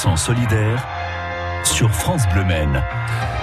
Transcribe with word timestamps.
100% 0.00 0.16
solidaire 0.16 0.86
sur 1.62 1.90
France 1.90 2.22
Bleu 2.32 2.42
Maine. 2.44 2.82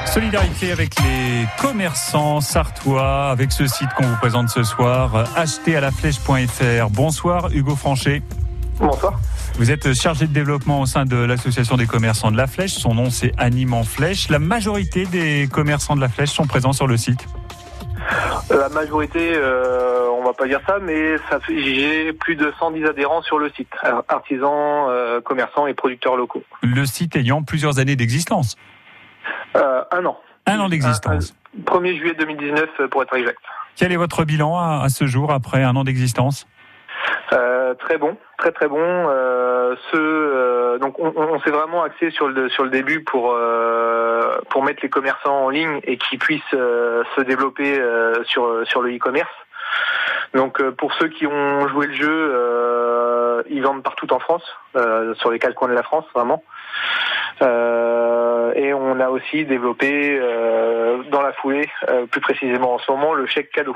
Solidarité 0.05 0.71
avec 0.71 0.99
les 1.01 1.45
commerçants 1.59 2.41
sartois, 2.41 3.29
avec 3.29 3.51
ce 3.51 3.67
site 3.67 3.89
qu'on 3.95 4.07
vous 4.07 4.15
présente 4.15 4.49
ce 4.49 4.63
soir, 4.63 5.25
acheter-à-la-flèche.fr. 5.35 6.89
Bonsoir 6.89 7.49
Hugo 7.53 7.75
Franchet. 7.75 8.23
Bonsoir. 8.79 9.19
Vous 9.59 9.69
êtes 9.69 9.93
chargé 9.93 10.25
de 10.25 10.33
développement 10.33 10.81
au 10.81 10.87
sein 10.87 11.05
de 11.05 11.17
l'association 11.17 11.77
des 11.77 11.85
commerçants 11.85 12.31
de 12.31 12.37
la 12.37 12.47
Flèche. 12.47 12.73
Son 12.73 12.95
nom 12.95 13.11
c'est 13.11 13.33
Anime 13.37 13.73
en 13.75 13.83
Flèche. 13.83 14.29
La 14.29 14.39
majorité 14.39 15.05
des 15.05 15.47
commerçants 15.51 15.95
de 15.95 16.01
la 16.01 16.09
Flèche 16.09 16.31
sont 16.31 16.47
présents 16.47 16.73
sur 16.73 16.87
le 16.87 16.97
site. 16.97 17.27
La 18.49 18.69
majorité, 18.69 19.33
euh, 19.35 20.07
on 20.11 20.23
va 20.23 20.33
pas 20.33 20.47
dire 20.47 20.61
ça, 20.65 20.77
mais 20.81 21.17
ça 21.29 21.39
j'ai 21.47 22.13
plus 22.13 22.35
de 22.35 22.53
110 22.59 22.85
adhérents 22.85 23.21
sur 23.21 23.37
le 23.39 23.49
site, 23.49 23.69
artisans, 24.07 24.87
euh, 24.89 25.21
commerçants 25.21 25.67
et 25.67 25.73
producteurs 25.73 26.15
locaux. 26.15 26.43
Le 26.63 26.85
site 26.85 27.15
ayant 27.15 27.43
plusieurs 27.43 27.79
années 27.79 27.95
d'existence. 27.95 28.55
Euh, 29.55 29.83
un 29.91 30.05
an. 30.05 30.17
Un 30.45 30.59
an 30.59 30.69
d'existence. 30.69 31.33
Un- 31.55 31.59
un- 31.59 31.63
1er 31.79 31.97
juillet 31.97 32.13
2019 32.17 32.69
euh, 32.79 32.87
pour 32.87 33.03
être 33.03 33.13
exact. 33.15 33.39
Quel 33.75 33.91
est 33.91 33.95
votre 33.97 34.23
bilan 34.25 34.57
à, 34.57 34.81
à 34.83 34.89
ce 34.89 35.05
jour 35.07 35.31
après 35.31 35.63
un 35.63 35.75
an 35.75 35.83
d'existence? 35.83 36.47
Euh, 37.33 37.73
très 37.75 37.97
bon, 37.97 38.17
très 38.37 38.51
très 38.51 38.67
bon. 38.67 38.79
Euh, 38.79 39.75
euh, 39.93 40.77
donc 40.77 40.99
on, 40.99 41.39
s'est 41.41 41.51
vraiment 41.51 41.83
axé 41.83 42.09
sur 42.11 42.27
le 42.27 42.49
sur 42.49 42.63
le 42.63 42.69
début 42.69 43.03
pour 43.03 43.35
pour 44.49 44.63
mettre 44.63 44.79
les 44.81 44.89
commerçants 44.89 45.45
en 45.45 45.49
ligne 45.49 45.79
et 45.83 45.97
qu'ils 45.97 46.19
puissent 46.19 46.41
se 46.51 47.21
développer 47.21 47.81
sur 48.25 48.65
sur 48.65 48.81
le 48.81 48.95
e-commerce. 48.95 49.29
Donc 50.33 50.61
pour 50.71 50.93
ceux 50.93 51.07
qui 51.07 51.27
ont 51.27 51.67
joué 51.67 51.87
le 51.87 51.93
jeu, 51.93 53.43
ils 53.49 53.61
vendent 53.61 53.83
partout 53.83 54.11
en 54.13 54.19
France, 54.19 54.43
sur 55.15 55.31
les 55.31 55.39
quatre 55.39 55.55
coins 55.55 55.69
de 55.69 55.73
la 55.73 55.83
France 55.83 56.05
vraiment. 56.13 56.43
Et 57.41 58.73
on 58.73 58.99
a 58.99 59.09
aussi 59.09 59.45
développé 59.45 60.19
dans 61.11 61.21
la 61.21 61.33
foulée, 61.33 61.69
plus 62.11 62.21
précisément 62.21 62.75
en 62.75 62.79
ce 62.79 62.91
moment, 62.91 63.13
le 63.13 63.25
chèque 63.25 63.51
cadeau. 63.51 63.75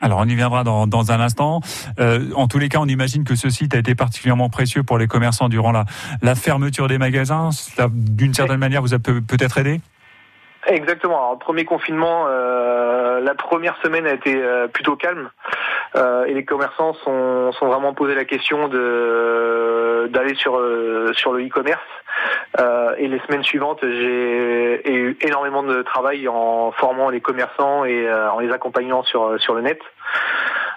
Alors 0.00 0.18
on 0.18 0.24
y 0.24 0.34
viendra 0.34 0.62
dans, 0.64 1.12
un 1.12 1.20
instant. 1.20 1.60
Euh, 1.98 2.30
en 2.34 2.48
tous 2.48 2.58
les 2.58 2.68
cas, 2.68 2.78
on 2.80 2.86
imagine 2.86 3.24
que 3.24 3.34
ce 3.34 3.48
site 3.48 3.74
a 3.74 3.78
été 3.78 3.94
particulièrement 3.94 4.50
précieux 4.50 4.82
pour 4.82 4.98
les 4.98 5.06
commerçants 5.06 5.48
durant 5.48 5.72
la, 5.72 6.34
fermeture 6.34 6.88
des 6.88 6.98
magasins. 6.98 7.50
Cela, 7.52 7.88
D'une 7.90 8.34
certaine 8.34 8.58
manière, 8.58 8.82
vous 8.82 8.94
a 8.94 8.98
peut- 8.98 9.22
peut-être 9.22 9.58
aidé? 9.58 9.80
Exactement. 10.66 11.16
Alors, 11.16 11.38
premier 11.38 11.64
confinement, 11.64 12.24
euh, 12.28 13.20
la 13.20 13.34
première 13.34 13.76
semaine 13.82 14.06
a 14.06 14.12
été 14.12 14.34
euh, 14.34 14.66
plutôt 14.66 14.96
calme 14.96 15.30
et 15.94 16.34
les 16.34 16.44
commerçants 16.44 16.94
sont, 17.04 17.52
sont 17.52 17.66
vraiment 17.66 17.94
posé 17.94 18.14
la 18.14 18.24
question 18.24 18.68
de 18.68 20.08
d'aller 20.08 20.34
sur 20.34 20.56
euh, 20.56 21.12
sur 21.14 21.32
le 21.32 21.46
e-commerce. 21.46 21.80
Euh, 22.58 22.94
et 22.98 23.08
les 23.08 23.18
semaines 23.20 23.44
suivantes, 23.44 23.80
j'ai 23.82 24.90
eu 24.90 25.16
énormément 25.20 25.62
de 25.62 25.82
travail 25.82 26.28
en 26.28 26.72
formant 26.72 27.10
les 27.10 27.20
commerçants 27.20 27.84
et 27.84 28.08
euh, 28.08 28.30
en 28.30 28.40
les 28.40 28.50
accompagnant 28.52 29.02
sur 29.04 29.38
sur 29.40 29.54
le 29.54 29.62
net. 29.62 29.80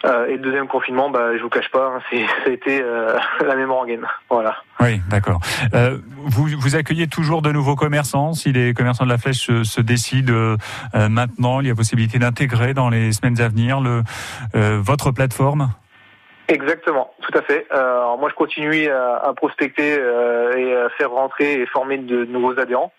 Euh, 0.05 0.27
et 0.27 0.33
le 0.33 0.39
deuxième 0.39 0.67
confinement, 0.67 1.09
bah, 1.09 1.35
je 1.37 1.41
vous 1.41 1.49
cache 1.49 1.69
pas, 1.71 1.87
hein, 1.87 1.99
c'est 2.09 2.25
ça 2.43 2.47
a 2.47 2.49
été 2.49 2.81
euh, 2.81 3.17
la 3.45 3.55
même 3.55 3.71
rengaine. 3.71 4.05
Voilà. 4.29 4.55
Oui, 4.79 5.01
d'accord. 5.09 5.39
Euh, 5.73 5.97
vous, 6.15 6.47
vous 6.57 6.75
accueillez 6.75 7.07
toujours 7.07 7.41
de 7.41 7.51
nouveaux 7.51 7.75
commerçants. 7.75 8.33
Si 8.33 8.51
les 8.51 8.73
commerçants 8.73 9.05
de 9.05 9.09
la 9.09 9.17
Flèche 9.17 9.45
se, 9.45 9.63
se 9.63 9.81
décident 9.81 10.33
euh, 10.33 10.57
euh, 10.95 11.09
maintenant, 11.09 11.59
il 11.59 11.67
y 11.67 11.71
a 11.71 11.75
possibilité 11.75 12.19
d'intégrer 12.19 12.73
dans 12.73 12.89
les 12.89 13.11
semaines 13.11 13.39
à 13.41 13.49
venir 13.49 13.81
le, 13.81 14.03
euh, 14.55 14.79
votre 14.81 15.11
plateforme? 15.11 15.69
Exactement, 16.49 17.13
tout 17.21 17.37
à 17.37 17.43
fait. 17.43 17.67
Euh, 17.71 17.77
alors 17.77 18.17
moi, 18.17 18.29
je 18.29 18.35
continue 18.35 18.89
à, 18.89 19.17
à 19.17 19.33
prospecter 19.33 19.97
euh, 19.99 20.57
et 20.57 20.75
à 20.75 20.89
faire 20.89 21.11
rentrer 21.11 21.61
et 21.61 21.65
former 21.67 21.99
de 21.99 22.25
nouveaux 22.25 22.57
adhérents. 22.59 22.91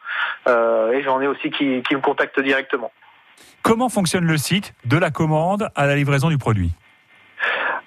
Euh, 0.47 0.93
et 0.93 1.03
j'en 1.03 1.21
ai 1.21 1.27
aussi 1.27 1.51
qui, 1.51 1.83
qui 1.83 1.97
me 1.97 2.01
contactent 2.01 2.41
directement. 2.41 2.93
Comment 3.63 3.89
fonctionne 3.89 4.25
le 4.25 4.37
site? 4.37 4.73
De 4.85 4.97
la 4.97 5.11
commande 5.11 5.69
à 5.75 5.87
la 5.87 5.97
livraison 5.97 6.29
du 6.29 6.39
produit? 6.39 6.73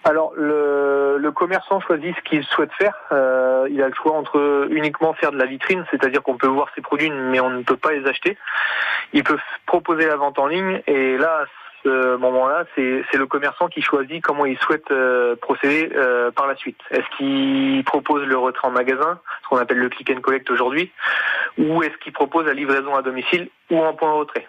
Alors, 0.06 0.34
le, 0.36 1.32
commerçant 1.34 1.80
choisit 1.80 2.16
ce 2.16 2.22
qu'il 2.22 2.44
souhaite 2.44 2.72
faire. 2.74 2.96
Euh, 3.12 3.68
il 3.70 3.82
a 3.82 3.88
le 3.88 3.94
choix 3.94 4.14
entre 4.14 4.68
uniquement 4.70 5.14
faire 5.14 5.32
de 5.32 5.38
la 5.38 5.46
vitrine, 5.46 5.84
c'est-à-dire 5.90 6.22
qu'on 6.22 6.38
peut 6.38 6.48
voir 6.48 6.70
ses 6.76 6.82
produits, 6.82 7.10
mais 7.10 7.40
on 7.40 7.50
ne 7.50 7.64
peut 7.64 7.78
pas 7.78 7.92
les 7.92 8.06
acheter. 8.08 8.38
Il 9.14 9.24
peut 9.24 9.38
proposer 9.66 10.06
la 10.06 10.16
vente 10.16 10.38
en 10.40 10.48
ligne, 10.48 10.82
et 10.86 11.18
là, 11.18 11.44
à 11.44 11.46
ce 11.84 12.16
moment-là, 12.18 12.66
c'est 12.76 13.04
c'est 13.12 13.18
le 13.18 13.26
commerçant 13.26 13.68
qui 13.68 13.82
choisit 13.82 14.24
comment 14.24 14.46
il 14.46 14.58
souhaite 14.60 14.90
euh, 14.92 15.36
procéder 15.36 15.92
euh, 15.96 16.32
par 16.32 16.48
la 16.48 16.56
suite. 16.56 16.80
Est-ce 16.92 17.18
qu'il 17.18 17.84
propose 17.84 18.24
le 18.24 18.38
retrait 18.38 18.68
en 18.68 18.72
magasin, 18.72 19.20
ce 19.44 19.50
qu'on 19.50 19.58
appelle 19.58 19.80
le 19.80 19.90
click 19.90 20.10
and 20.12 20.22
collect 20.22 20.50
aujourd'hui, 20.50 20.92
ou 21.58 21.84
est-ce 21.84 21.98
qu'il 21.98 22.14
propose 22.14 22.46
la 22.46 22.54
livraison 22.54 22.96
à 22.96 23.02
domicile 23.02 23.50
ou 23.72 23.80
en 23.80 23.94
point 23.94 24.12
de 24.12 24.18
retrait? 24.18 24.48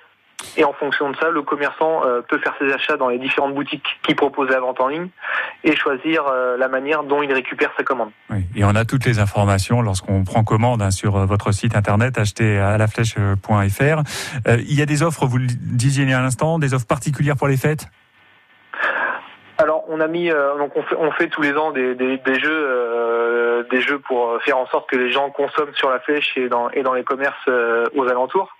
Et 0.57 0.65
en 0.65 0.73
fonction 0.73 1.11
de 1.11 1.17
ça, 1.17 1.31
le 1.31 1.43
commerçant 1.43 2.05
euh, 2.05 2.21
peut 2.23 2.39
faire 2.39 2.55
ses 2.59 2.73
achats 2.73 2.97
dans 2.97 3.09
les 3.09 3.19
différentes 3.19 3.55
boutiques 3.55 3.87
qui 4.07 4.15
proposent 4.15 4.51
la 4.51 4.61
vente 4.61 4.81
en 4.81 4.89
ligne 4.89 5.09
et 5.63 5.75
choisir 5.77 6.25
euh, 6.27 6.57
la 6.57 6.69
manière 6.69 7.03
dont 7.03 7.23
il 7.23 7.33
récupère 7.33 7.71
sa 7.77 7.83
commande. 7.83 8.11
Oui. 8.31 8.45
Et 8.57 8.65
on 8.65 8.75
a 8.75 8.85
toutes 8.85 9.05
les 9.05 9.19
informations 9.19 9.83
lorsqu'on 9.83 10.25
prend 10.25 10.45
commande 10.45 10.83
hein, 10.83 10.91
sur 10.91 11.17
euh, 11.17 11.27
votre 11.27 11.53
site 11.53 11.77
internet 11.77 12.19
acheter 12.19 12.59
à 12.59 12.79
la 12.79 12.87
flèche.fr. 12.87 14.03
Euh, 14.49 14.57
il 14.69 14.79
y 14.79 14.83
a 14.83 14.87
des 14.87 15.03
offres, 15.03 15.27
vous 15.27 15.39
le 15.39 15.47
disiez 15.47 16.05
il 16.05 16.11
y 16.11 16.13
a 16.13 16.21
un 16.21 16.25
instant, 16.25 16.59
des 16.59 16.75
offres 16.75 16.87
particulières 16.87 17.37
pour 17.37 17.49
les 17.49 17.57
fêtes? 17.57 17.87
Alors 19.59 19.85
on 19.89 20.01
a 20.01 20.09
mis, 20.09 20.31
euh, 20.31 20.59
donc 20.59 20.73
on 20.77 20.83
fait, 20.83 20.97
on 20.97 21.13
fait 21.13 21.29
tous 21.29 21.41
les 21.43 21.53
ans 21.55 21.71
des, 21.71 21.95
des, 21.95 22.19
des 22.19 22.41
jeux, 22.41 22.51
euh, 22.51 23.63
des 23.71 23.81
jeux 23.81 24.01
pour 24.01 24.43
faire 24.43 24.59
en 24.59 24.67
sorte 24.67 24.91
que 24.91 24.97
les 24.97 25.13
gens 25.13 25.31
consomment 25.31 25.75
sur 25.75 25.91
la 25.91 26.01
flèche 26.01 26.37
et 26.37 26.49
dans, 26.49 26.71
et 26.71 26.83
dans 26.83 26.93
les 26.93 27.05
commerces 27.05 27.49
aux 27.95 28.09
alentours. 28.09 28.57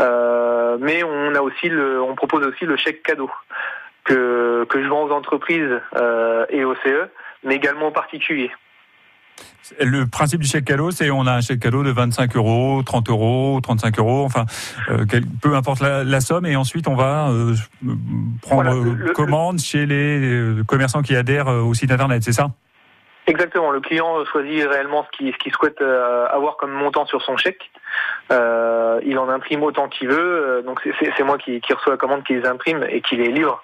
Euh, 0.00 0.76
mais 0.80 1.02
on 1.04 1.34
a 1.34 1.40
aussi 1.40 1.68
le, 1.68 2.02
on 2.02 2.14
propose 2.14 2.44
aussi 2.46 2.64
le 2.64 2.76
chèque 2.76 3.02
cadeau 3.02 3.30
que 4.04 4.66
que 4.68 4.82
je 4.82 4.88
vends 4.88 5.04
aux 5.04 5.12
entreprises 5.12 5.80
euh, 5.96 6.44
et 6.50 6.64
aux 6.64 6.74
CE, 6.84 7.08
mais 7.44 7.54
également 7.56 7.88
aux 7.88 7.92
particuliers. 7.92 8.50
Le 9.80 10.04
principe 10.06 10.40
du 10.40 10.46
chèque 10.46 10.66
cadeau, 10.66 10.90
c'est 10.90 11.10
on 11.10 11.26
a 11.26 11.32
un 11.32 11.40
chèque 11.40 11.60
cadeau 11.60 11.82
de 11.82 11.90
25 11.90 12.36
euros, 12.36 12.82
30 12.84 13.08
euros, 13.08 13.58
35 13.62 13.98
euros, 13.98 14.24
enfin, 14.24 14.44
euh, 14.90 15.06
quel- 15.08 15.24
peu 15.26 15.54
importe 15.54 15.80
la, 15.80 16.04
la 16.04 16.20
somme, 16.20 16.44
et 16.46 16.54
ensuite 16.54 16.86
on 16.86 16.94
va 16.94 17.28
euh, 17.30 17.54
prendre 18.42 18.62
Voilà, 18.62 18.74
le- 18.74 18.92
le- 19.06 19.12
commande 19.12 19.58
chez 19.58 19.86
les 19.86 20.62
commerçants 20.66 21.02
qui 21.02 21.16
adhèrent 21.16 21.48
au 21.48 21.72
site 21.72 21.90
internet, 21.90 22.22
c'est 22.22 22.32
ça? 22.32 22.50
Exactement. 23.26 23.70
Le 23.70 23.80
client 23.80 24.24
choisit 24.26 24.66
réellement 24.68 25.04
ce 25.04 25.16
qu'il 25.16 25.32
ce 25.32 25.50
souhaite 25.50 25.80
euh, 25.80 26.26
avoir 26.28 26.56
comme 26.58 26.72
montant 26.72 27.06
sur 27.06 27.22
son 27.22 27.36
chèque. 27.36 27.70
Euh, 28.32 29.00
il 29.04 29.18
en 29.18 29.28
imprime 29.28 29.62
autant 29.62 29.88
qu'il 29.88 30.08
veut. 30.08 30.18
Euh, 30.18 30.62
donc 30.62 30.80
c'est- 30.82 31.22
moi 31.24 31.38
qui, 31.38 31.60
qui 31.60 31.72
reçois 31.72 31.92
la 31.92 31.96
commande, 31.98 32.22
qui 32.24 32.34
les 32.34 32.46
imprime 32.46 32.84
et 32.88 33.00
qui 33.00 33.16
les 33.16 33.28
livre. 33.28 33.62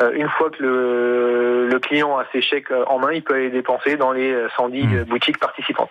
Euh, 0.00 0.12
une 0.14 0.28
fois 0.28 0.50
que 0.50 0.62
le, 0.62 1.68
le 1.68 1.78
client 1.78 2.18
a 2.18 2.24
ses 2.32 2.42
chèques 2.42 2.70
en 2.88 2.98
main, 2.98 3.12
il 3.12 3.22
peut 3.22 3.34
aller 3.34 3.44
les 3.44 3.50
dépenser 3.50 3.96
dans 3.96 4.12
les 4.12 4.32
euh, 4.32 4.48
110 4.56 4.86
Mmh. 4.86 5.02
boutiques 5.04 5.38
participantes. 5.38 5.90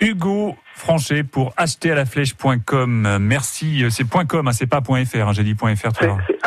Hugo 0.00 0.56
Franchet 0.74 1.22
pour 1.24 1.52
acheter 1.56 1.90
à 1.90 1.94
la 1.94 2.04
flèche.com. 2.04 3.16
Merci, 3.20 3.84
euh, 3.84 3.90
c'est 3.90 4.04
.com, 4.26 4.46
hein, 4.48 4.52
c'est 4.52 4.66
pas 4.66 4.80
.fr, 4.82 4.90
hein, 5.28 5.32
j'ai 5.32 5.42
dit 5.42 5.54
.fr 5.54 5.64
tout 5.64 5.86
à 5.86 5.90
C'est 5.94 6.06
l'heure. 6.06 6.18
c'est 6.28 6.44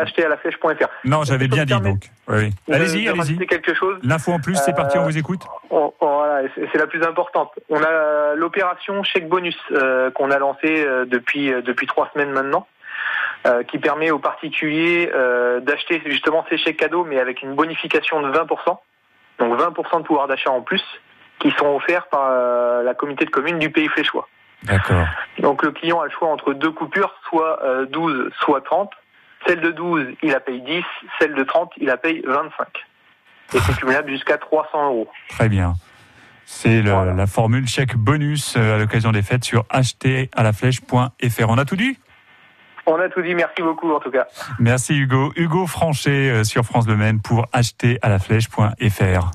acheter, 0.00 0.24
à 0.24 0.28
la 0.28 0.36
flèche.fr. 0.36 0.86
Non, 1.04 1.24
j'avais 1.24 1.48
bien 1.48 1.64
dit 1.64 1.72
donc. 1.80 2.10
Oui, 2.28 2.36
oui. 2.36 2.50
de- 2.68 2.74
Allez-y, 2.74 3.08
allez-y. 3.08 3.46
quelque 3.46 3.74
chose. 3.74 3.98
L'info 4.02 4.32
en 4.32 4.40
plus, 4.40 4.56
c'est 4.56 4.74
parti, 4.74 4.98
on 4.98 5.04
vous 5.04 5.16
écoute. 5.16 5.40
On- 5.70 5.92
on- 6.00 6.06
voilà, 6.16 6.48
c'est 6.54 6.78
la 6.78 6.86
plus 6.86 7.02
importante. 7.02 7.50
On 7.70 7.82
a 7.82 8.34
l'opération 8.34 9.02
chèque 9.04 9.28
bonus 9.28 9.56
euh, 9.72 10.10
qu'on 10.10 10.30
a 10.30 10.38
lancée 10.38 10.84
euh, 10.84 11.06
depuis 11.06 11.52
euh, 11.52 11.62
depuis 11.62 11.86
trois 11.86 12.10
semaines 12.12 12.30
maintenant, 12.32 12.66
euh, 13.46 13.62
qui 13.62 13.78
permet 13.78 14.10
aux 14.10 14.18
particuliers 14.18 15.10
euh, 15.14 15.60
d'acheter 15.60 16.02
justement 16.06 16.44
ces 16.50 16.58
chèques 16.58 16.76
cadeaux, 16.78 17.04
mais 17.04 17.18
avec 17.20 17.42
une 17.42 17.54
bonification 17.54 18.20
de 18.20 18.30
20%, 18.30 18.78
donc 19.38 19.58
20% 19.58 19.98
de 20.00 20.04
pouvoir 20.04 20.26
d'achat 20.28 20.50
en 20.50 20.60
plus, 20.60 20.82
qui 21.38 21.50
sont 21.58 21.66
offerts 21.66 22.06
par 22.08 22.28
euh, 22.30 22.82
la 22.82 22.94
communauté 22.94 23.24
de 23.24 23.30
communes 23.30 23.58
du 23.58 23.70
Pays 23.70 23.88
Fléchois. 23.88 24.28
D'accord. 24.62 25.06
Donc 25.40 25.62
le 25.62 25.70
client 25.70 26.00
a 26.00 26.06
le 26.06 26.10
choix 26.10 26.28
entre 26.28 26.52
deux 26.54 26.70
coupures, 26.72 27.14
soit 27.28 27.62
euh, 27.62 27.86
12, 27.86 28.30
soit 28.40 28.62
30. 28.62 28.90
Celle 29.46 29.60
de 29.60 29.70
12, 29.70 30.06
il 30.22 30.30
la 30.30 30.40
paye 30.40 30.60
10. 30.62 30.82
Celle 31.20 31.34
de 31.34 31.44
30, 31.44 31.72
il 31.76 31.86
la 31.86 31.96
paye 31.96 32.22
25. 32.26 32.66
Et 33.54 33.58
c'est 33.60 33.76
cumulable 33.76 34.10
jusqu'à 34.10 34.38
300 34.38 34.86
euros. 34.88 35.08
Très 35.28 35.48
bien. 35.48 35.74
C'est 36.46 36.80
Voilà. 36.82 37.12
la 37.12 37.26
formule 37.26 37.66
chèque 37.68 37.96
bonus 37.96 38.56
euh, 38.56 38.76
à 38.76 38.78
l'occasion 38.78 39.12
des 39.12 39.22
fêtes 39.22 39.44
sur 39.44 39.64
acheter 39.68 40.30
à 40.34 40.42
la 40.42 40.52
flèche.fr. 40.52 41.48
On 41.48 41.58
a 41.58 41.64
tout 41.64 41.76
dit? 41.76 41.98
On 42.86 42.98
a 43.00 43.08
tout 43.08 43.20
dit, 43.20 43.34
merci 43.34 43.62
beaucoup 43.62 43.92
en 43.92 43.98
tout 44.00 44.12
cas. 44.12 44.26
Merci 44.60 44.96
Hugo. 44.96 45.32
Hugo 45.36 45.66
Franchet 45.66 46.30
euh, 46.30 46.44
sur 46.44 46.64
France 46.64 46.86
Le 46.86 46.96
Maine 46.96 47.20
pour 47.20 47.46
acheter 47.52 47.98
à 48.00 48.08
la 48.08 48.18
flèche.fr. 48.20 49.30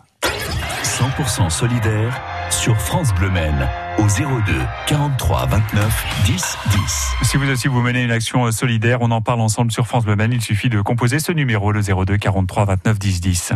100% 0.92 1.50
solidaire 1.50 2.22
sur 2.50 2.76
France 2.76 3.14
Bleu 3.14 3.30
Maine 3.30 3.70
au 3.98 4.04
02 4.04 4.54
43 4.88 5.46
29 5.46 6.06
10 6.26 6.58
10. 6.70 7.12
Si 7.22 7.38
vous 7.38 7.50
aussi 7.50 7.70
vous 7.70 7.82
menez 7.82 8.04
une 8.04 8.12
action 8.12 8.46
euh, 8.46 8.52
solidaire, 8.52 8.98
on 9.00 9.10
en 9.12 9.22
parle 9.22 9.40
ensemble 9.40 9.72
sur 9.72 9.88
France 9.88 10.04
Bleu 10.04 10.18
Maine. 10.18 10.34
Il 10.34 10.42
suffit 10.42 10.68
de 10.68 10.82
composer 10.82 11.20
ce 11.20 11.32
numéro, 11.32 11.72
le 11.72 11.82
02 11.82 12.18
43 12.18 12.66
29 12.66 13.00
10 13.00 13.22
10. 13.22 13.54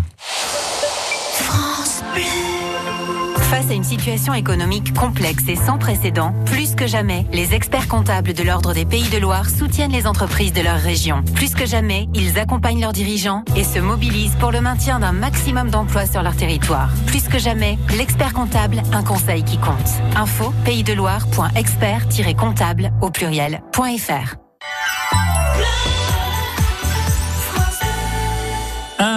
Face 3.49 3.69
à 3.69 3.73
une 3.73 3.83
situation 3.83 4.33
économique 4.33 4.93
complexe 4.93 5.43
et 5.47 5.55
sans 5.55 5.77
précédent, 5.77 6.33
plus 6.45 6.75
que 6.75 6.87
jamais, 6.87 7.25
les 7.31 7.53
experts 7.53 7.87
comptables 7.87 8.33
de 8.33 8.43
l'Ordre 8.43 8.73
des 8.73 8.85
Pays 8.85 9.07
de 9.09 9.17
Loire 9.17 9.49
soutiennent 9.49 9.91
les 9.91 10.07
entreprises 10.07 10.51
de 10.51 10.61
leur 10.61 10.77
région. 10.77 11.23
Plus 11.35 11.53
que 11.53 11.65
jamais, 11.65 12.09
ils 12.13 12.39
accompagnent 12.39 12.81
leurs 12.81 12.91
dirigeants 12.91 13.43
et 13.55 13.63
se 13.63 13.79
mobilisent 13.79 14.35
pour 14.39 14.51
le 14.51 14.59
maintien 14.61 14.99
d'un 14.99 15.11
maximum 15.11 15.69
d'emplois 15.69 16.07
sur 16.07 16.23
leur 16.23 16.35
territoire. 16.35 16.89
Plus 17.05 17.27
que 17.27 17.37
jamais, 17.39 17.77
l'expert 17.97 18.33
comptable, 18.33 18.81
un 18.91 19.03
conseil 19.03 19.43
qui 19.43 19.57
compte. 19.57 19.75
Info 20.15 20.51
paysdeloire.expert-comptable 20.65 22.91
au 23.01 23.11
pluriel.fr. 23.11 24.44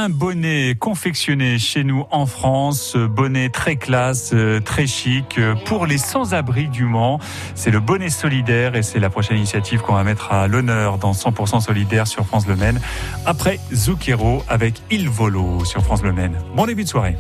Bonnet 0.09 0.75
confectionné 0.79 1.59
chez 1.59 1.85
nous 1.85 2.05
en 2.11 2.27
France, 2.27 2.97
bonnet 2.97 3.51
très 3.51 3.77
classe, 3.77 4.31
euh, 4.33 4.61
très 4.61 4.87
chic 4.87 5.39
euh, 5.39 5.55
pour 5.67 5.87
les 5.87 5.99
sans-abri 5.99 6.69
du 6.69 6.85
Mans. 6.85 7.21
C'est 7.55 7.71
le 7.71 7.81
bonnet 7.81 8.09
solidaire 8.09 8.75
et 8.75 8.83
c'est 8.83 9.01
la 9.01 9.11
prochaine 9.11 9.37
initiative 9.37 9.81
qu'on 9.81 9.95
va 9.95 10.05
mettre 10.05 10.33
à 10.33 10.49
l'honneur 10.49 10.99
dans 10.99 11.13
100% 11.13 11.61
solidaire 11.61 12.07
sur 12.07 12.27
France 12.27 12.47
Le 12.47 12.57
Maine 12.57 12.81
après 13.27 13.61
Zucchero 13.73 14.43
avec 14.49 14.83
Il 14.91 15.09
Volo 15.09 15.65
sur 15.65 15.83
France 15.83 16.03
Le 16.03 16.13
Maine. 16.13 16.39
Bon 16.55 16.67
début 16.67 16.85
de 16.85 16.89
soirée. 16.89 17.17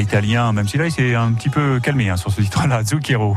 Italien, 0.00 0.52
même 0.52 0.68
si 0.68 0.78
là 0.78 0.86
il 0.86 0.92
s'est 0.92 1.14
un 1.14 1.32
petit 1.32 1.50
peu 1.50 1.80
calmé 1.80 2.08
hein, 2.08 2.16
sur 2.16 2.30
ce 2.30 2.40
titre-là, 2.40 2.82
Zucchero. 2.84 3.36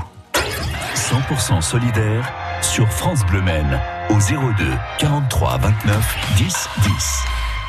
100% 0.95 1.61
solidaire 1.61 2.31
sur 2.61 2.87
France 2.89 3.25
Bleu 3.25 3.41
Men 3.41 3.79
au 4.09 4.15
02 4.15 4.65
43 4.99 5.57
29 5.57 6.17
10 6.37 6.69
10. 6.83 7.23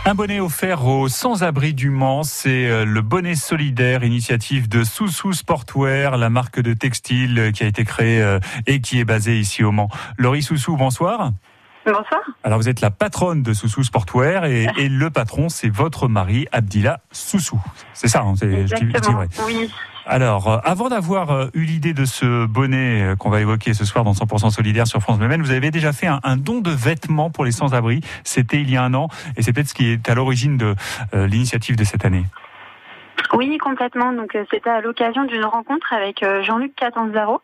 Un 0.06 0.14
bonnet 0.14 0.40
offert 0.40 0.86
aux 0.86 1.08
sans-abri 1.08 1.74
du 1.74 1.90
Mans, 1.90 2.22
c'est 2.22 2.66
euh, 2.66 2.86
le 2.86 3.02
bonnet 3.02 3.34
solidaire, 3.34 4.02
initiative 4.02 4.66
de 4.66 4.82
Soussou 4.82 5.34
Sportwear, 5.34 6.16
la 6.16 6.30
marque 6.30 6.58
de 6.58 6.72
textile 6.72 7.52
qui 7.54 7.64
a 7.64 7.66
été 7.66 7.84
créée 7.84 8.22
euh, 8.22 8.38
et 8.66 8.80
qui 8.80 8.98
est 8.98 9.04
basée 9.04 9.38
ici 9.38 9.62
au 9.62 9.72
Mans. 9.72 9.90
Laurie 10.16 10.42
Soussou, 10.42 10.76
bonsoir. 10.76 11.32
Bonsoir. 11.92 12.20
Alors 12.44 12.58
vous 12.58 12.68
êtes 12.68 12.80
la 12.80 12.90
patronne 12.90 13.42
de 13.42 13.52
Soussou 13.52 13.82
Sportwear 13.82 14.44
et, 14.44 14.66
et 14.78 14.88
le 14.88 15.10
patron 15.10 15.48
c'est 15.48 15.68
votre 15.68 16.08
mari 16.08 16.46
Abdillah 16.52 17.00
Soussou. 17.12 17.60
C'est 17.94 18.08
ça, 18.08 18.22
hein, 18.22 18.34
c'est 18.36 18.46
vrai. 18.46 19.28
Oui. 19.46 19.70
Alors, 20.06 20.48
euh, 20.48 20.58
avant 20.64 20.88
d'avoir 20.88 21.30
euh, 21.30 21.46
eu 21.54 21.62
l'idée 21.62 21.92
de 21.92 22.04
ce 22.04 22.46
bonnet 22.46 23.02
euh, 23.02 23.16
qu'on 23.16 23.30
va 23.30 23.40
évoquer 23.40 23.74
ce 23.74 23.84
soir 23.84 24.02
dans 24.02 24.12
100% 24.12 24.50
solidaire 24.50 24.86
sur 24.86 25.00
France 25.00 25.18
Bleu 25.18 25.36
vous 25.38 25.50
avez 25.52 25.70
déjà 25.70 25.92
fait 25.92 26.06
un, 26.06 26.18
un, 26.24 26.36
don 26.36 26.60
de 26.60 26.70
vêtements 26.70 27.30
pour 27.30 27.44
les 27.44 27.52
sans-abri. 27.52 28.00
C'était 28.24 28.60
il 28.60 28.70
y 28.70 28.76
a 28.76 28.82
un 28.82 28.94
an 28.94 29.08
et 29.36 29.42
c'est 29.42 29.52
peut-être 29.52 29.68
ce 29.68 29.74
qui 29.74 29.86
est 29.86 30.08
à 30.08 30.14
l'origine 30.14 30.56
de 30.56 30.74
l'initiative 31.12 31.76
de 31.76 31.84
cette 31.84 32.04
année. 32.04 32.24
Oui, 33.32 33.58
complètement. 33.58 34.12
Donc 34.12 34.34
euh, 34.34 34.44
c'était 34.50 34.70
à 34.70 34.80
l'occasion 34.80 35.24
d'une 35.24 35.44
rencontre 35.44 35.92
avec 35.92 36.22
euh, 36.22 36.42
Jean-Luc 36.42 36.74
Catanzaro 36.74 37.40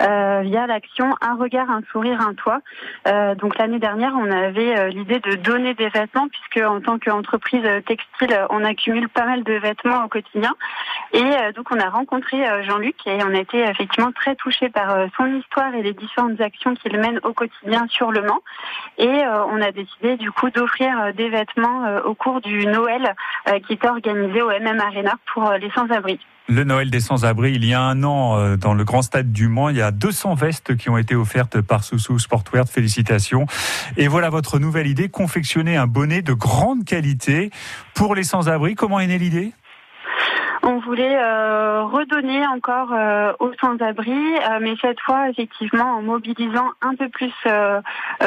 euh, 0.00 0.42
via 0.44 0.66
l'action 0.68 1.12
Un 1.20 1.34
regard, 1.34 1.70
un 1.70 1.82
sourire, 1.90 2.20
un 2.20 2.34
toit. 2.34 2.60
Euh, 3.08 3.34
donc 3.34 3.58
l'année 3.58 3.80
dernière, 3.80 4.12
on 4.16 4.30
avait 4.30 4.90
l'idée 4.90 5.18
de 5.18 5.34
donner 5.34 5.74
des 5.74 5.88
vêtements 5.88 6.28
puisque 6.28 6.64
en 6.64 6.80
tant 6.80 6.98
qu'entreprise 6.98 7.64
textile, 7.84 8.46
on 8.50 8.62
accumule 8.64 9.08
pas 9.08 9.24
mal 9.24 9.42
de 9.42 9.54
vêtements 9.54 10.04
au 10.04 10.08
quotidien. 10.08 10.54
Et 11.12 11.52
donc 11.54 11.68
on 11.70 11.78
a 11.78 11.88
rencontré 11.88 12.44
Jean-Luc 12.64 12.96
et 13.06 13.18
on 13.24 13.34
a 13.34 13.38
été 13.38 13.60
effectivement 13.60 14.12
très 14.12 14.34
touchés 14.36 14.68
par 14.68 14.96
son 15.16 15.26
histoire 15.26 15.74
et 15.74 15.82
les 15.82 15.92
différentes 15.92 16.40
actions 16.40 16.74
qu'il 16.74 16.98
mène 16.98 17.20
au 17.22 17.32
quotidien 17.32 17.86
sur 17.88 18.10
le 18.10 18.22
Mans. 18.22 18.40
Et 18.98 19.22
on 19.50 19.60
a 19.60 19.70
décidé 19.72 20.16
du 20.16 20.30
coup 20.32 20.50
d'offrir 20.50 21.12
des 21.14 21.28
vêtements 21.28 21.98
au 22.04 22.14
cours 22.14 22.40
du 22.40 22.66
Noël 22.66 23.14
qui 23.66 23.74
est 23.74 23.84
organisé 23.84 24.42
au 24.42 24.50
MM 24.50 24.80
Arena 24.80 25.14
pour 25.32 25.48
euh, 25.50 25.58
les 25.58 25.70
sans-abri. 25.70 26.18
Le 26.46 26.62
Noël 26.64 26.90
des 26.90 27.00
sans-abri, 27.00 27.52
il 27.54 27.64
y 27.64 27.72
a 27.72 27.80
un 27.80 28.02
an, 28.04 28.38
euh, 28.38 28.56
dans 28.56 28.74
le 28.74 28.84
grand 28.84 29.00
stade 29.00 29.32
du 29.32 29.48
Mans, 29.48 29.70
il 29.70 29.76
y 29.76 29.82
a 29.82 29.90
200 29.90 30.34
vestes 30.34 30.76
qui 30.76 30.90
ont 30.90 30.98
été 30.98 31.14
offertes 31.14 31.62
par 31.62 31.84
Soussou 31.84 32.18
Sportwear. 32.18 32.68
Félicitations. 32.68 33.46
Et 33.96 34.08
voilà 34.08 34.28
votre 34.28 34.58
nouvelle 34.58 34.86
idée, 34.86 35.08
confectionner 35.08 35.76
un 35.76 35.86
bonnet 35.86 36.20
de 36.20 36.34
grande 36.34 36.84
qualité 36.84 37.50
pour 37.94 38.14
les 38.14 38.24
sans-abri. 38.24 38.74
Comment 38.74 39.00
est 39.00 39.06
née 39.06 39.18
l'idée? 39.18 39.52
On 40.66 40.78
voulait 40.78 41.18
redonner 41.82 42.46
encore 42.46 42.90
aux 43.38 43.52
sans-abri, 43.60 44.18
mais 44.62 44.74
cette 44.80 44.98
fois 45.00 45.28
effectivement 45.28 45.96
en 45.96 46.02
mobilisant 46.02 46.70
un 46.80 46.94
peu 46.94 47.10
plus 47.10 47.34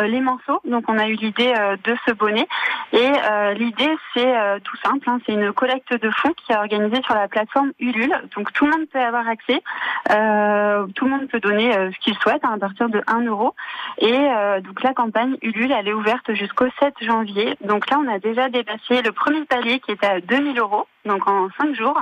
les 0.03 0.21
morceaux. 0.21 0.61
Donc 0.65 0.85
on 0.87 0.99
a 0.99 1.07
eu 1.07 1.13
l'idée 1.13 1.51
de 1.83 1.95
ce 2.05 2.11
bonnet 2.11 2.47
et 2.93 3.11
l'idée 3.55 3.97
c'est 4.13 4.61
tout 4.63 4.77
simple, 4.83 5.09
hein, 5.09 5.19
c'est 5.25 5.33
une 5.33 5.51
collecte 5.51 5.91
de 5.99 6.11
fonds 6.11 6.33
qui 6.33 6.51
est 6.51 6.57
organisée 6.57 7.01
sur 7.03 7.15
la 7.15 7.27
plateforme 7.27 7.71
Ulule. 7.79 8.15
Donc 8.35 8.53
tout 8.53 8.65
le 8.65 8.71
monde 8.71 8.87
peut 8.91 8.99
avoir 8.99 9.27
accès, 9.27 9.61
tout 10.05 11.05
le 11.05 11.09
monde 11.09 11.27
peut 11.27 11.39
donner 11.39 11.71
ce 11.71 11.99
qu'il 12.01 12.15
souhaite 12.19 12.43
hein, 12.43 12.53
à 12.53 12.59
partir 12.59 12.87
de 12.89 13.01
1 13.07 13.21
euro. 13.25 13.55
Et 13.97 14.27
donc 14.61 14.83
la 14.83 14.93
campagne 14.93 15.37
Ulule 15.41 15.71
elle 15.71 15.87
est 15.87 15.93
ouverte 15.93 16.31
jusqu'au 16.33 16.67
7 16.79 16.93
janvier. 17.01 17.57
Donc 17.61 17.89
là 17.89 17.97
on 17.99 18.07
a 18.07 18.19
déjà 18.19 18.49
dépassé 18.49 19.01
le 19.01 19.11
premier 19.11 19.43
palier 19.45 19.79
qui 19.79 19.91
était 19.91 20.05
à 20.05 20.21
2000 20.21 20.59
euros, 20.59 20.85
donc 21.07 21.27
en 21.27 21.49
5 21.57 21.75
jours, 21.75 21.99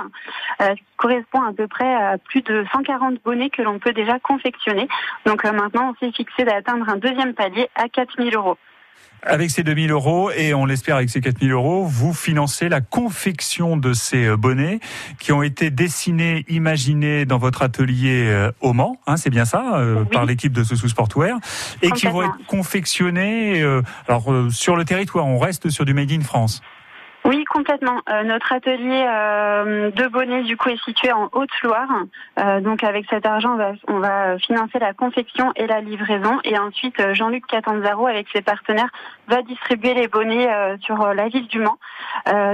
euh, 0.60 0.70
ce 0.70 0.74
qui 0.74 0.84
correspond 0.96 1.42
à 1.42 1.52
peu 1.52 1.66
près 1.66 1.94
à 1.94 2.18
plus 2.18 2.42
de 2.42 2.64
140 2.72 3.22
bonnets 3.24 3.50
que 3.50 3.62
l'on 3.62 3.78
peut 3.78 3.92
déjà 3.92 4.18
confectionner. 4.18 4.88
Donc 5.24 5.44
euh, 5.44 5.52
maintenant, 5.52 5.92
on 5.92 6.04
s'est 6.04 6.12
fixé 6.12 6.44
d'atteindre 6.44 6.88
un 6.88 6.96
deuxième 6.96 7.34
palier 7.34 7.68
à 7.74 7.88
4000 7.88 8.34
euros. 8.34 8.58
Avec 9.22 9.50
ces 9.50 9.62
2000 9.62 9.90
euros 9.90 10.30
et 10.30 10.54
on 10.54 10.66
l'espère 10.66 10.96
avec 10.96 11.08
ces 11.08 11.20
4000 11.20 11.50
euros, 11.50 11.84
vous 11.84 12.12
financez 12.12 12.68
la 12.68 12.80
confection 12.80 13.76
de 13.76 13.92
ces 13.92 14.26
euh, 14.26 14.36
bonnets 14.36 14.78
qui 15.18 15.32
ont 15.32 15.42
été 15.42 15.70
dessinés, 15.70 16.44
imaginés 16.48 17.24
dans 17.24 17.38
votre 17.38 17.62
atelier 17.62 18.50
au 18.60 18.72
Mans, 18.72 18.98
hein, 19.06 19.16
c'est 19.16 19.30
bien 19.30 19.44
ça, 19.44 19.80
par 20.12 20.26
l'équipe 20.26 20.52
de 20.52 20.62
ce 20.62 20.76
sous 20.76 20.88
Sportwear, 20.88 21.38
et 21.82 21.90
qui 21.90 22.06
vont 22.06 22.22
être 22.22 22.46
confectionnés 22.46 23.62
alors, 24.06 24.32
sur 24.50 24.76
le 24.76 24.84
territoire. 24.84 25.26
On 25.26 25.38
reste 25.38 25.70
sur 25.70 25.84
du 25.84 25.94
Made 25.94 26.12
in 26.12 26.20
France. 26.20 26.62
Oui, 27.26 27.44
complètement. 27.44 28.02
Euh, 28.08 28.22
notre 28.22 28.52
atelier 28.52 29.04
euh, 29.04 29.90
de 29.90 30.06
bonnets 30.06 30.44
du 30.44 30.56
coup 30.56 30.68
est 30.68 30.80
situé 30.84 31.10
en 31.10 31.28
Haute-Loire. 31.32 31.88
Euh, 32.38 32.60
donc 32.60 32.84
avec 32.84 33.04
cet 33.10 33.26
argent, 33.26 33.54
on 33.54 33.56
va, 33.56 33.72
on 33.88 33.98
va, 33.98 34.38
financer 34.38 34.78
la 34.78 34.94
confection 34.94 35.50
et 35.56 35.66
la 35.66 35.80
livraison. 35.80 36.38
Et 36.44 36.56
ensuite, 36.56 36.94
Jean-Luc 37.14 37.44
Catanzaro, 37.48 38.06
avec 38.06 38.28
ses 38.32 38.42
partenaires, 38.42 38.90
va 39.26 39.42
distribuer 39.42 39.94
les 39.94 40.06
bonnets 40.06 40.48
sur 40.82 40.98
la 41.14 41.28
ville 41.28 41.48
du 41.48 41.58
Mans. 41.58 41.78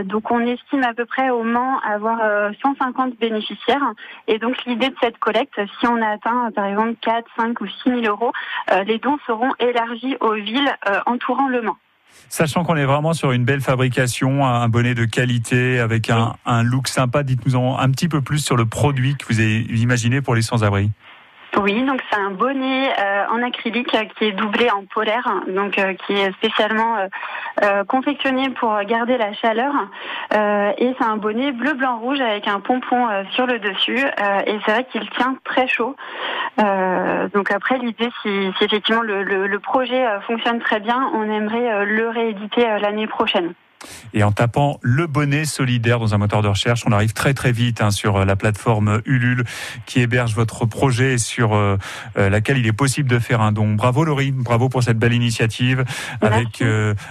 donc 0.04 0.30
on 0.30 0.40
estime 0.40 0.84
à 0.84 0.94
peu 0.94 1.04
près 1.04 1.28
au 1.28 1.42
Mans 1.42 1.78
avoir 1.80 2.18
150 2.62 3.18
bénéficiaires. 3.18 3.92
Et 4.26 4.38
donc 4.38 4.64
l'idée 4.64 4.88
de 4.88 4.96
cette 5.02 5.18
collecte, 5.18 5.60
si 5.80 5.86
on 5.86 6.00
a 6.00 6.12
atteint 6.12 6.50
par 6.52 6.64
exemple 6.64 6.94
4, 7.02 7.26
5 7.36 7.60
ou 7.60 7.66
6 7.66 7.90
000 7.90 8.00
euros, 8.06 8.32
les 8.86 8.98
dons 8.98 9.18
seront 9.26 9.52
élargis 9.58 10.16
aux 10.20 10.32
villes 10.32 10.74
entourant 11.04 11.48
le 11.48 11.60
Mans. 11.60 11.76
Sachant 12.28 12.64
qu'on 12.64 12.76
est 12.76 12.84
vraiment 12.84 13.12
sur 13.12 13.32
une 13.32 13.44
belle 13.44 13.60
fabrication, 13.60 14.46
un 14.46 14.68
bonnet 14.68 14.94
de 14.94 15.04
qualité 15.04 15.78
avec 15.78 16.08
un, 16.08 16.34
un 16.46 16.62
look 16.62 16.88
sympa, 16.88 17.22
dites-nous 17.22 17.76
un 17.78 17.90
petit 17.90 18.08
peu 18.08 18.22
plus 18.22 18.38
sur 18.38 18.56
le 18.56 18.64
produit 18.64 19.16
que 19.16 19.26
vous 19.28 19.40
avez 19.40 19.60
imaginé 19.62 20.22
pour 20.22 20.34
les 20.34 20.42
sans-abri. 20.42 20.90
Oui, 21.58 21.82
donc 21.82 22.00
c'est 22.10 22.18
un 22.18 22.30
bonnet 22.30 22.88
euh, 22.98 23.26
en 23.30 23.42
acrylique 23.42 23.94
qui 24.16 24.24
est 24.24 24.32
doublé 24.32 24.70
en 24.70 24.86
polaire, 24.86 25.42
donc 25.48 25.78
euh, 25.78 25.92
qui 25.92 26.14
est 26.14 26.32
spécialement 26.32 26.96
euh, 27.62 27.84
confectionné 27.84 28.48
pour 28.50 28.80
garder 28.84 29.18
la 29.18 29.34
chaleur. 29.34 29.74
et 30.32 30.94
c'est 30.98 31.04
un 31.04 31.18
bonnet 31.18 31.52
bleu, 31.52 31.74
blanc, 31.74 31.98
rouge 31.98 32.20
avec 32.22 32.48
un 32.48 32.60
pompon 32.60 33.06
sur 33.32 33.46
le 33.46 33.58
dessus. 33.58 33.98
et 33.98 34.58
c'est 34.64 34.72
vrai 34.72 34.86
qu'il 34.90 35.08
tient 35.10 35.36
très 35.44 35.68
chaud. 35.68 35.94
donc 36.56 37.50
après, 37.50 37.76
l'idée, 37.78 38.08
si, 38.22 38.52
si 38.56 38.64
effectivement 38.64 39.02
le, 39.02 39.22
le, 39.22 39.58
projet 39.60 40.04
fonctionne 40.26 40.58
très 40.58 40.80
bien, 40.80 41.10
on 41.14 41.30
aimerait 41.30 41.84
le 41.84 42.08
rééditer 42.08 42.66
l'année 42.80 43.06
prochaine. 43.06 43.52
Et 44.14 44.22
en 44.22 44.32
tapant 44.32 44.78
le 44.82 45.06
bonnet 45.06 45.44
solidaire 45.44 45.98
dans 45.98 46.14
un 46.14 46.18
moteur 46.18 46.42
de 46.42 46.48
recherche, 46.48 46.84
on 46.86 46.92
arrive 46.92 47.12
très 47.12 47.34
très 47.34 47.52
vite 47.52 47.80
hein, 47.80 47.90
sur 47.90 48.16
euh, 48.16 48.24
la 48.24 48.36
plateforme 48.36 49.00
Ulule 49.06 49.44
qui 49.86 50.00
héberge 50.00 50.34
votre 50.34 50.66
projet 50.66 51.14
et 51.14 51.18
sur 51.18 51.54
euh, 51.54 51.76
euh, 52.18 52.28
laquelle 52.28 52.58
il 52.58 52.66
est 52.66 52.72
possible 52.72 53.08
de 53.08 53.18
faire 53.18 53.40
un 53.40 53.52
don. 53.52 53.74
Bravo 53.74 54.04
Laurie, 54.04 54.32
bravo 54.32 54.68
pour 54.68 54.82
cette 54.82 54.98
belle 54.98 55.12
initiative 55.12 55.84
avec 56.20 56.62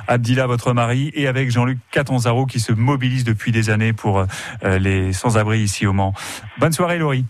Abdillah, 0.07 0.47
votre 0.47 0.73
mari, 0.73 1.11
et 1.13 1.27
avec 1.27 1.51
Jean-Luc 1.51 1.79
Catanzaro 1.91 2.45
qui 2.45 2.59
se 2.59 2.71
mobilise 2.71 3.23
depuis 3.23 3.51
des 3.51 3.69
années 3.69 3.93
pour 3.93 4.25
les 4.63 5.13
sans-abri 5.13 5.59
ici 5.59 5.85
au 5.85 5.93
Mans. 5.93 6.13
Bonne 6.59 6.73
soirée 6.73 6.97
Laurie. 6.97 7.25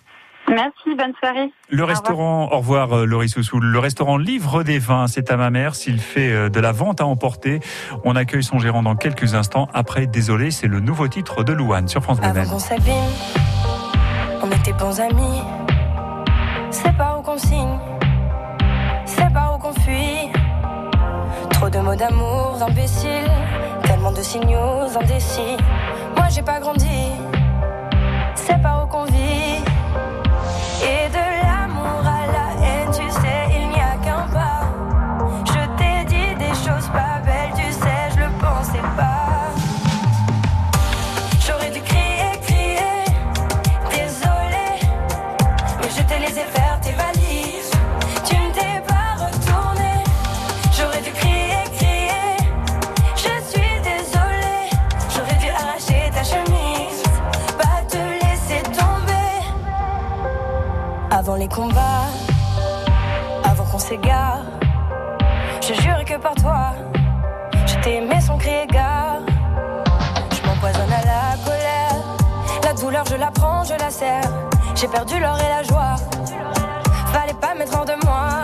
Merci, 0.51 0.95
bonne 0.97 1.13
soirée. 1.19 1.51
Le 1.69 1.83
restaurant, 1.83 2.49
au 2.51 2.57
revoir 2.57 2.91
euh, 2.93 3.05
Laurie 3.05 3.29
Soussoul, 3.29 3.63
le 3.63 3.79
restaurant 3.79 4.17
Livre 4.17 4.63
des 4.63 4.79
Vins, 4.79 5.07
c'est 5.07 5.31
à 5.31 5.37
ma 5.37 5.49
mère, 5.49 5.75
s'il 5.75 5.99
fait 5.99 6.31
euh, 6.31 6.49
de 6.49 6.59
la 6.59 6.73
vente 6.73 6.99
à 6.99 7.05
emporter. 7.05 7.61
On 8.03 8.15
accueille 8.17 8.43
son 8.43 8.59
gérant 8.59 8.83
dans 8.83 8.95
quelques 8.95 9.33
instants. 9.33 9.69
Après, 9.73 10.07
désolé, 10.07 10.51
c'est 10.51 10.67
le 10.67 10.81
nouveau 10.81 11.07
titre 11.07 11.43
de 11.43 11.53
Louane 11.53 11.87
sur 11.87 12.03
France 12.03 12.19
Bleu. 12.19 12.29
Avant 12.29 12.43
qu'on 12.43 12.59
on 14.43 14.51
était 14.51 14.73
bons 14.73 14.99
amis. 14.99 15.41
C'est 16.71 16.95
pas 16.95 17.17
où 17.17 17.21
qu'on 17.21 17.37
signe, 17.37 17.77
c'est 19.05 19.31
pas 19.33 19.53
où 19.53 19.59
qu'on 19.59 19.73
fuit. 19.73 20.31
Trop 21.51 21.69
de 21.69 21.79
mots 21.79 21.95
d'amour 21.95 22.57
imbéciles, 22.65 23.29
tellement 23.83 24.11
de 24.11 24.21
signaux 24.21 24.87
indécis. 24.99 25.57
Moi 26.15 26.27
j'ai 26.29 26.41
pas 26.41 26.59
grandi, 26.59 27.11
c'est 28.35 28.61
pas 28.61 28.80
où 28.80 28.80
les 61.41 61.47
combats, 61.47 62.11
avant 63.43 63.65
qu'on 63.65 63.79
s'égare. 63.79 64.43
Je 65.59 65.73
jure 65.81 66.05
que 66.05 66.17
par 66.17 66.35
toi, 66.35 66.73
je 67.65 67.75
t'ai 67.79 67.95
aimé 67.95 68.21
sans 68.21 68.37
crier 68.37 68.67
gare. 68.67 69.21
Je 70.35 70.47
m'empoisonne 70.47 70.93
à 70.93 71.03
la 71.13 71.23
colère, 71.43 71.97
la 72.63 72.73
douleur 72.73 73.05
je 73.09 73.15
la 73.15 73.31
prends, 73.31 73.63
je 73.63 73.73
la 73.73 73.89
serre. 73.89 74.31
J'ai 74.75 74.87
perdu 74.87 75.19
l'or 75.19 75.39
et 75.39 75.49
la 75.49 75.63
joie, 75.63 75.95
fallait 77.11 77.39
pas 77.45 77.55
mettre 77.55 77.75
hors 77.75 77.85
de 77.85 77.97
moi. 78.05 78.43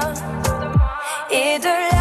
Et 1.29 1.59
de 1.59 1.67
l'amour 1.67 1.96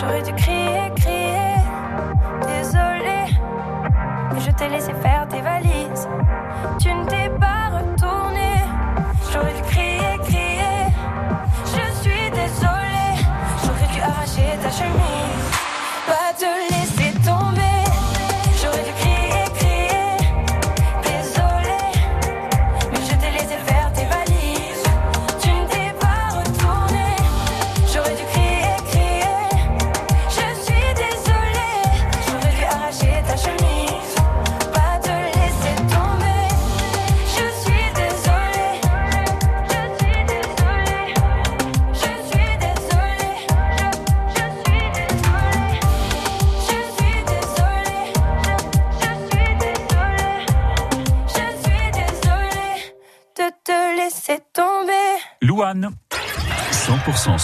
J'aurais 0.00 0.22
dû 0.22 0.32
crier, 0.34 0.92
crier, 0.94 1.56
désolée, 2.46 3.34
mais 4.32 4.40
je 4.40 4.50
t'ai 4.52 4.68
laissé 4.68 4.92
faire 4.94 5.17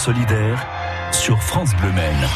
solidaire 0.05 0.67
sur 1.11 1.41
France 1.41 1.75
Bleu 1.77 1.91
Maine. 1.91 2.27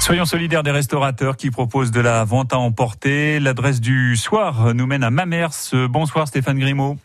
Soyons 0.00 0.24
solidaires 0.24 0.64
des 0.64 0.72
restaurateurs 0.72 1.36
qui 1.36 1.52
proposent 1.52 1.92
de 1.92 2.00
la 2.00 2.24
vente 2.24 2.52
à 2.52 2.58
emporter. 2.58 3.38
L'adresse 3.38 3.80
du 3.80 4.16
soir 4.16 4.74
nous 4.74 4.88
mène 4.88 5.04
à 5.04 5.10
Mamers. 5.10 5.70
Bonsoir 5.88 6.26
Stéphane 6.26 6.58
Grimaud. 6.58 6.96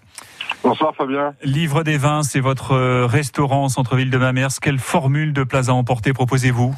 Bonsoir 0.63 0.95
Fabien. 0.95 1.35
Livre 1.43 1.83
des 1.83 1.97
vins, 1.97 2.23
c'est 2.23 2.39
votre 2.39 3.05
restaurant 3.05 3.65
au 3.65 3.69
centre-ville 3.69 4.09
de 4.09 4.17
Mamers. 4.17 4.47
Quelle 4.59 4.79
formule 4.79 5.31
de 5.31 5.43
plats 5.43 5.67
à 5.67 5.73
emporter 5.73 6.11
proposez-vous? 6.11 6.73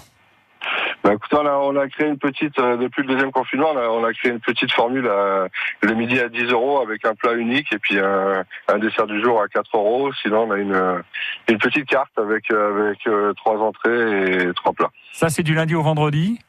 Bah, 1.04 1.14
écoutez, 1.14 1.38
on 1.38 1.46
a, 1.46 1.52
on 1.52 1.76
a 1.78 1.88
créé 1.88 2.08
une 2.08 2.18
petite, 2.18 2.58
euh, 2.60 2.76
depuis 2.78 3.04
le 3.04 3.08
deuxième 3.10 3.32
confinement, 3.32 3.70
on 3.74 3.78
a, 3.78 3.88
on 3.88 4.04
a 4.04 4.12
créé 4.14 4.32
une 4.32 4.40
petite 4.40 4.72
formule 4.72 5.08
à, 5.08 5.48
le 5.82 5.94
midi 5.94 6.20
à 6.20 6.28
10 6.30 6.52
euros 6.52 6.82
avec 6.82 7.06
un 7.06 7.16
plat 7.16 7.34
unique 7.34 7.72
et 7.72 7.80
puis 7.80 7.98
un, 8.00 8.44
un 8.68 8.78
dessert 8.80 9.08
du 9.08 9.22
jour 9.22 9.42
à 9.42 9.48
4 9.48 9.70
euros. 9.76 10.12
Sinon, 10.22 10.48
on 10.48 10.52
a 10.52 10.58
une, 10.58 11.02
une 11.48 11.58
petite 11.58 11.86
carte 11.86 12.12
avec, 12.18 12.52
avec 12.52 13.00
euh, 13.08 13.34
trois 13.34 13.58
entrées 13.60 14.44
et 14.50 14.54
trois 14.56 14.74
plats. 14.74 14.92
Ça, 15.14 15.30
c'est 15.30 15.44
du 15.44 15.54
lundi 15.54 15.76
au 15.76 15.82
vendredi 15.82 16.40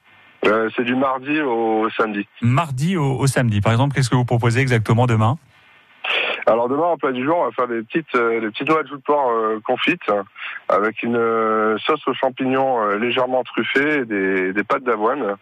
Euh, 0.47 0.71
c'est 0.75 0.85
du 0.85 0.95
mardi 0.97 1.41
au 1.41 1.89
samedi. 1.91 2.27
Mardi 2.41 2.97
au, 2.97 3.19
au 3.19 3.27
samedi. 3.27 3.61
Par 3.61 3.73
exemple, 3.73 3.95
qu'est-ce 3.95 4.09
que 4.11 4.17
vous 4.17 4.25
proposez 4.25 4.61
exactement 4.61 5.07
demain? 5.07 5.37
Alors 6.47 6.69
demain, 6.69 6.85
en 6.85 6.97
plat 6.97 7.13
du 7.13 7.25
jour, 7.25 7.39
on 7.39 7.45
va 7.45 7.51
faire 7.53 7.69
des 7.69 7.83
petites, 7.83 8.15
euh, 8.15 8.41
des 8.41 8.49
petites 8.51 8.69
noix 8.69 8.83
de 8.83 8.89
jus 8.89 8.99
porc 9.05 9.31
euh, 9.31 9.61
confites 9.65 10.11
avec 10.69 11.03
une 11.03 11.17
euh, 11.17 11.77
sauce 11.79 12.07
aux 12.07 12.15
champignons 12.15 12.83
euh, 12.83 12.99
légèrement 12.99 13.43
truffée 13.45 14.01
et 14.01 14.05
des, 14.05 14.53
des 14.53 14.65
pâtes 14.65 14.85
d'avoine. 14.85 15.37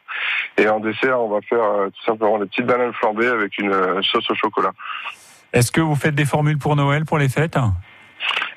Et 0.56 0.68
en 0.68 0.80
dessert, 0.80 1.20
on 1.20 1.28
va 1.28 1.40
faire 1.42 1.62
euh, 1.62 1.86
tout 1.88 2.04
simplement 2.04 2.38
des 2.38 2.46
petites 2.46 2.66
bananes 2.66 2.92
flambées 2.94 3.28
avec 3.28 3.58
une 3.58 4.02
sauce 4.02 4.30
au 4.30 4.34
chocolat. 4.34 4.72
Est-ce 5.52 5.72
que 5.72 5.80
vous 5.80 5.94
faites 5.94 6.14
des 6.14 6.26
formules 6.26 6.58
pour 6.58 6.76
Noël, 6.76 7.04
pour 7.04 7.18
les 7.18 7.28
fêtes? 7.28 7.56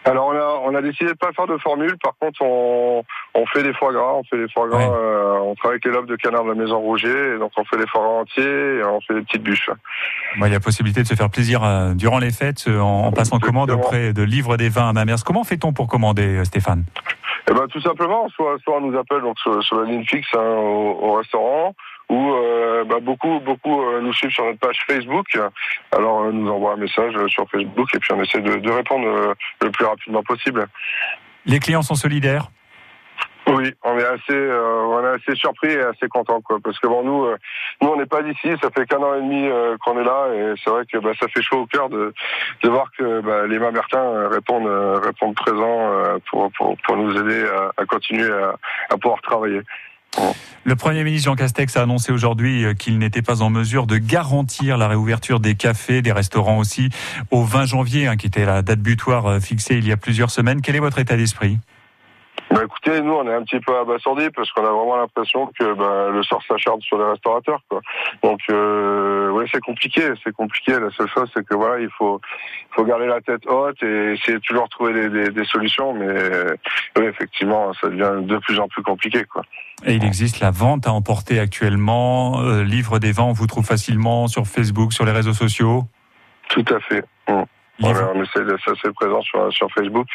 Alors 0.06 0.28
on 0.28 0.32
a, 0.32 0.62
on 0.66 0.76
a 0.76 0.82
décidé 0.82 1.12
de 1.12 1.18
pas 1.18 1.32
faire 1.32 1.48
de 1.48 1.58
formule. 1.58 1.96
Par 2.02 2.14
contre, 2.20 2.42
on, 2.42 3.04
on 3.36 3.46
fait 3.48 3.64
des 3.64 3.74
foie 3.74 3.94
gras. 3.94 4.14
On 4.16 4.24
fait 4.24 4.38
des 4.38 4.52
foie 4.52 4.68
gras. 4.68 4.80
Ouais. 4.80 4.96
euh, 4.96 5.40
on 5.44 5.56
travaille 5.56 5.76
avec 5.76 5.86
les 5.86 5.92
lobes 5.92 6.08
de 6.08 6.16
canard 6.16 6.44
de 6.44 6.50
la 6.50 6.56
maison 6.56 6.80
Rouget. 6.80 7.36
Et 7.36 7.38
donc 7.38 7.52
on 7.58 7.64
fait 7.66 7.78
des 7.78 7.88
foie 7.88 8.02
gras 8.02 8.22
entiers 8.22 8.78
et 8.80 8.84
on 8.84 9.00
fait 9.02 9.14
des 9.14 9.22
petites 9.22 9.44
bûches. 9.44 9.70
Il 10.38 10.52
y 10.52 10.56
a 10.56 10.60
possibilité 10.60 11.04
de 11.04 11.08
se 11.08 11.16
faire 11.16 11.30
plaisir 11.30 11.64
euh, 11.64 11.94
durant 11.94 12.20
les 12.20 12.32
fêtes 12.32 12.66
euh, 12.68 12.80
en, 12.80 13.06
en 13.08 13.12
passant 13.12 13.40
commande 13.40 13.70
Exactement. 13.70 13.88
auprès 13.88 14.14
de 14.14 14.24
Livre 14.24 14.58
des 14.58 14.70
Vins 14.70 14.90
à 14.90 14.94
Mamers. 14.94 15.24
Comment 15.26 15.44
fait-on 15.44 15.72
pour 15.74 15.88
commander, 15.88 16.44
Stéphane? 16.46 16.84
Eh 17.50 17.54
ben 17.54 17.68
tout 17.68 17.82
simplement, 17.82 18.30
soit, 18.30 18.58
soit 18.64 18.78
on 18.78 18.82
nous 18.82 18.98
appelle 18.98 19.22
donc 19.22 19.38
sur, 19.40 19.62
sur 19.64 19.82
la 19.82 19.90
ligne 19.90 20.06
fixe 20.06 20.28
hein, 20.36 20.40
au, 20.40 20.98
au 21.02 21.14
restaurant, 21.16 21.74
ou 22.12 22.34
euh, 22.34 22.84
bah, 22.84 23.00
beaucoup 23.02 23.40
beaucoup 23.40 23.82
euh, 23.82 24.02
nous 24.02 24.14
suivent 24.14 24.36
sur 24.38 24.46
notre 24.46 24.60
page 24.60 24.80
Facebook. 24.86 25.28
Alors 25.92 26.24
euh, 26.24 26.32
nous 26.32 26.52
envoie 26.52 26.74
un 26.74 26.82
message 26.86 27.14
sur 27.28 27.46
Facebook 27.50 27.88
et 27.96 28.00
puis 28.00 28.12
on 28.14 28.22
essaie 28.22 28.42
de, 28.42 28.56
de 28.68 28.72
répondre 28.72 29.08
le 29.62 29.72
plus 29.72 29.86
rapidement 29.86 30.22
possible. 30.22 30.68
Les 31.46 31.60
clients 31.60 31.82
sont 31.82 31.96
solidaires? 31.96 32.46
Oui, 33.48 33.74
on 33.84 33.98
est 33.98 34.06
assez 34.06 34.40
euh, 34.58 34.84
on 34.96 35.04
est 35.04 35.16
assez 35.18 35.36
surpris 35.36 35.72
et 35.72 35.82
assez 35.82 36.08
content 36.08 36.42
quoi, 36.42 36.58
parce 36.64 36.78
que 36.80 36.88
bon 36.88 37.04
nous 37.04 37.26
euh, 37.26 37.38
nous 37.82 37.90
on 37.90 37.98
n'est 37.98 38.06
pas 38.06 38.22
d'ici, 38.22 38.50
ça 38.62 38.70
fait 38.76 38.86
qu'un 38.86 39.00
an 39.00 39.16
et 39.16 39.22
demi 39.22 39.48
euh, 39.48 39.78
qu'on 39.84 40.00
est 40.00 40.04
là 40.04 40.28
et 40.36 40.54
c'est 40.64 40.70
vrai 40.70 40.84
que 40.86 40.98
bah, 41.00 41.12
ça 41.20 41.28
fait 41.30 41.42
chaud 41.42 41.62
au 41.62 41.66
cœur 41.66 41.90
de, 41.90 42.14
de 42.64 42.70
voir 42.70 42.88
que 42.98 43.22
bah, 43.22 43.48
les 43.48 43.58
Mamertins 43.58 44.30
répondent 44.30 44.70
répondent 45.04 45.36
présents 45.36 45.84
pour, 46.30 46.52
pour 46.58 46.78
pour 46.86 46.98
nous 46.98 47.14
aider 47.20 47.44
à, 47.50 47.82
à 47.82 47.86
continuer 47.86 48.32
à, 48.32 48.56
à 48.94 48.98
pouvoir 48.98 49.22
travailler. 49.22 49.62
Le 50.64 50.76
Premier 50.76 51.04
ministre 51.04 51.26
Jean 51.26 51.36
Castex 51.36 51.76
a 51.76 51.82
annoncé 51.82 52.12
aujourd'hui 52.12 52.66
euh, 52.66 52.74
qu'il 52.76 53.00
n'était 53.00 53.24
pas 53.24 53.42
en 53.42 53.50
mesure 53.50 53.88
de 53.88 53.98
garantir 53.98 54.78
la 54.78 54.88
réouverture 54.88 55.40
des 55.40 55.56
cafés, 55.56 56.04
des 56.04 56.12
restaurants 56.12 56.60
aussi, 56.60 56.90
au 57.32 57.44
20 57.44 57.66
janvier, 57.66 58.08
hein, 58.08 58.16
qui 58.16 58.28
était 58.28 58.46
la 58.46 58.62
date 58.62 58.80
butoir 58.80 59.26
euh, 59.26 59.40
fixée 59.40 59.78
il 59.78 59.88
y 59.88 59.92
a 59.92 59.98
plusieurs 59.98 60.30
semaines. 60.30 60.62
Quel 60.62 60.76
est 60.76 60.80
votre 60.80 61.00
état 61.00 61.18
d'esprit? 61.18 61.58
Bah 62.54 62.62
écoutez, 62.66 63.02
nous 63.02 63.14
on 63.14 63.28
est 63.28 63.34
un 63.34 63.44
petit 63.44 63.60
peu 63.62 63.78
abasourdis 63.78 64.30
parce 64.36 64.52
qu'on 64.52 64.66
a 64.66 64.72
vraiment 64.72 64.98
l'impression 64.98 65.48
que 65.58 65.74
bah, 65.74 66.10
le 66.12 66.22
sort 66.24 66.42
s'acharne 66.48 66.82
sur 66.82 66.98
les 66.98 67.06
restaurateurs. 67.06 67.62
Quoi. 67.70 67.80
Donc 68.24 68.40
euh, 68.50 69.30
ouais, 69.32 69.46
c'est 69.52 69.62
compliqué, 69.62 70.02
c'est 70.24 70.34
compliqué. 70.34 70.74
La 70.74 70.90
seule 70.92 71.08
chose 71.10 71.30
c'est 71.34 71.46
que 71.46 71.56
voilà, 71.56 71.80
il 71.80 71.90
faut 71.98 72.20
faut 72.72 72.84
garder 72.84 73.06
la 73.08 73.22
tête 73.22 73.48
haute 73.48 73.82
et 73.84 74.14
essayer 74.14 74.34
de 74.34 74.44
toujours 74.44 74.68
trouver 74.68 74.94
des, 74.94 75.10
des, 75.10 75.30
des 75.30 75.46
solutions. 75.46 75.94
Mais 75.94 76.08
euh, 76.08 76.56
oui, 76.98 77.06
effectivement, 77.06 77.72
ça 77.74 77.88
devient 77.88 78.26
de 78.26 78.38
plus 78.40 78.60
en 78.60 78.68
plus 78.68 78.84
compliqué. 78.84 79.24
Quoi. 79.24 79.44
Et 79.86 79.94
il 79.94 80.04
existe 80.04 80.42
la 80.42 80.52
vente 80.52 80.88
à 80.88 80.92
emporter 80.92 81.40
actuellement. 81.40 82.42
Euh, 82.42 82.64
livre 82.64 83.00
des 83.00 83.14
vents, 83.14 83.30
on 83.30 83.34
vous 83.34 83.48
trouve 83.48 83.66
facilement 83.66 84.28
sur 84.28 84.46
Facebook, 84.46 84.92
sur 84.94 85.06
les 85.06 85.12
réseaux 85.14 85.34
sociaux? 85.34 85.84
Tout 86.50 86.66
à 86.70 86.80
fait. 86.82 87.04
Mm. 87.30 87.44
Livre- 87.80 87.94
Voilà, 87.94 88.12
on 88.14 88.22
essaie 88.22 88.44
d'être 88.44 88.70
assez 88.72 88.92
présent 88.94 89.22
sur 89.22 89.52
sur 89.54 89.72
Facebook. 89.72 90.08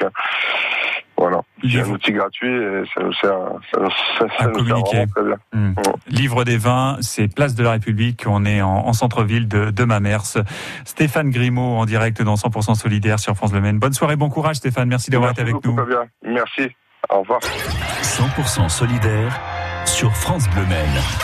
Voilà, 1.19 1.41
c'est 1.63 1.81
un 1.81 1.89
outil 1.89 2.13
gratuit 2.13 2.53
et 2.55 2.83
ça 2.95 3.03
nous 3.03 3.13
sert, 3.15 3.39
ça 3.73 3.81
nous, 3.81 3.91
ça, 4.19 4.27
À 4.39 4.47
nous 4.49 4.53
communiquer. 4.53 4.97
vraiment 4.97 5.13
très 5.15 5.25
bien. 5.25 5.37
Hmm. 5.53 5.73
Livre 6.09 6.45
des 6.45 6.59
vins, 6.59 6.99
c'est 7.01 7.27
Place 7.33 7.55
de 7.55 7.63
la 7.63 7.71
République. 7.73 8.25
On 8.27 8.45
est 8.45 8.61
en, 8.61 8.87
en 8.87 8.93
centre-ville 8.93 9.49
de, 9.49 9.71
de 9.71 9.85
Mamers. 9.85 10.37
Stéphane 10.85 11.31
Grimaud 11.31 11.77
en 11.79 11.87
direct 11.87 12.21
dans 12.23 12.35
100% 12.35 12.75
solidaire 12.75 13.19
sur 13.19 13.35
France 13.35 13.53
Le 13.55 13.61
Maine. 13.63 13.79
Bonne 13.79 13.95
soirée, 13.95 14.17
bon 14.17 14.29
courage 14.29 14.57
Stéphane. 14.57 14.89
Merci 14.89 15.11
d'avoir 15.11 15.31
été 15.31 15.41
avec 15.41 15.55
beaucoup, 15.55 15.69
nous. 15.69 15.77
Fabien. 15.77 16.05
Merci. 16.23 16.69
Au 17.09 17.21
revoir. 17.21 17.41
100% 18.03 18.69
solidaire 18.69 19.41
sur 19.87 20.15
France 20.15 20.49
Bleu 20.51 20.67
Maine. 20.67 21.01